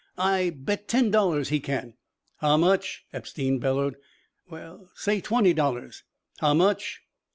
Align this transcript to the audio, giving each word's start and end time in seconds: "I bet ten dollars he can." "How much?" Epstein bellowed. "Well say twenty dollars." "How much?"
"I 0.17 0.49
bet 0.49 0.87
ten 0.87 1.11
dollars 1.11 1.49
he 1.49 1.59
can." 1.59 1.93
"How 2.39 2.57
much?" 2.57 3.05
Epstein 3.13 3.59
bellowed. 3.59 3.97
"Well 4.49 4.89
say 4.95 5.21
twenty 5.21 5.53
dollars." 5.53 6.01
"How 6.39 6.55
much?" 6.55 7.01